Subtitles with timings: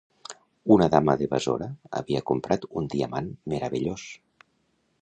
[0.75, 1.67] Una dama de Basora
[2.01, 4.09] havia comprat un diamant meravellós.